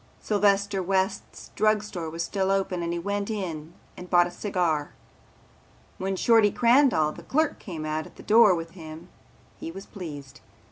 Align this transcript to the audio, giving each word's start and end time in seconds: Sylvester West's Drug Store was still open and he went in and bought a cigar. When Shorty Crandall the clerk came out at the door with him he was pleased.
Sylvester 0.19 0.81
West's 0.81 1.51
Drug 1.53 1.83
Store 1.83 2.09
was 2.09 2.23
still 2.23 2.49
open 2.49 2.81
and 2.81 2.91
he 2.91 2.97
went 2.97 3.29
in 3.29 3.75
and 3.95 4.09
bought 4.09 4.25
a 4.25 4.31
cigar. 4.31 4.93
When 5.99 6.15
Shorty 6.15 6.49
Crandall 6.49 7.11
the 7.11 7.21
clerk 7.21 7.59
came 7.59 7.85
out 7.85 8.07
at 8.07 8.15
the 8.15 8.23
door 8.23 8.55
with 8.55 8.71
him 8.71 9.09
he 9.59 9.69
was 9.71 9.85
pleased. 9.85 10.41